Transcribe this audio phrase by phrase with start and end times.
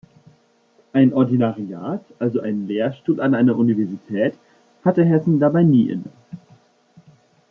[0.93, 4.33] Ein Ordinariat, also einen Lehrstuhl an einer Universität,
[4.83, 6.09] hatte Hessen dabei nie inne.